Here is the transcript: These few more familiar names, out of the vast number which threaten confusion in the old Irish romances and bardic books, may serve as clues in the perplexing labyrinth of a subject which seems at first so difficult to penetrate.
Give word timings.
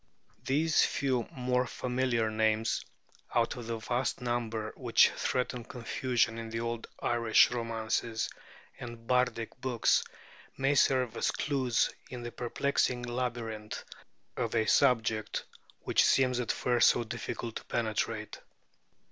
These 0.43 0.83
few 0.83 1.27
more 1.31 1.67
familiar 1.67 2.31
names, 2.31 2.83
out 3.35 3.55
of 3.55 3.67
the 3.67 3.77
vast 3.77 4.19
number 4.19 4.73
which 4.75 5.11
threaten 5.11 5.63
confusion 5.63 6.39
in 6.39 6.49
the 6.49 6.59
old 6.59 6.87
Irish 7.03 7.51
romances 7.51 8.27
and 8.79 9.05
bardic 9.05 9.61
books, 9.61 10.03
may 10.57 10.73
serve 10.73 11.15
as 11.17 11.29
clues 11.29 11.91
in 12.09 12.23
the 12.23 12.31
perplexing 12.31 13.03
labyrinth 13.03 13.83
of 14.35 14.55
a 14.55 14.65
subject 14.65 15.45
which 15.81 16.03
seems 16.03 16.39
at 16.39 16.51
first 16.51 16.89
so 16.89 17.03
difficult 17.03 17.57
to 17.57 17.65
penetrate. 17.65 18.39